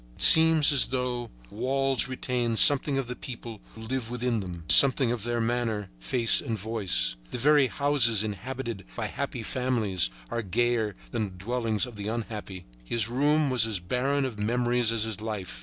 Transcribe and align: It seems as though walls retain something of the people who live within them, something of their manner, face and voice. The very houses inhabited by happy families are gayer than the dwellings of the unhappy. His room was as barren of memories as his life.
It 0.15 0.23
seems 0.23 0.71
as 0.73 0.87
though 0.87 1.29
walls 1.51 2.07
retain 2.07 2.55
something 2.55 2.97
of 2.97 3.05
the 3.05 3.15
people 3.15 3.61
who 3.75 3.81
live 3.81 4.09
within 4.09 4.39
them, 4.39 4.63
something 4.67 5.11
of 5.11 5.21
their 5.23 5.39
manner, 5.39 5.91
face 5.99 6.41
and 6.41 6.57
voice. 6.57 7.15
The 7.29 7.37
very 7.37 7.67
houses 7.67 8.23
inhabited 8.23 8.85
by 8.95 9.05
happy 9.05 9.43
families 9.43 10.09
are 10.31 10.41
gayer 10.41 10.95
than 11.11 11.25
the 11.25 11.37
dwellings 11.45 11.85
of 11.85 11.97
the 11.97 12.07
unhappy. 12.07 12.65
His 12.83 13.09
room 13.09 13.51
was 13.51 13.67
as 13.67 13.79
barren 13.79 14.25
of 14.25 14.39
memories 14.39 14.91
as 14.91 15.03
his 15.03 15.21
life. 15.21 15.59